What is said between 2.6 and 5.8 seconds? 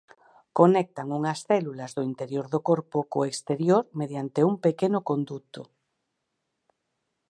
corpo co exterior mediante un pequeno conduto.